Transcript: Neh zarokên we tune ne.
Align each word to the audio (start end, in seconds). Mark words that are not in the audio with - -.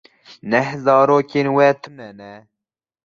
Neh 0.49 0.69
zarokên 0.83 1.47
we 1.55 1.67
tune 1.81 2.07
ne. 2.19 2.31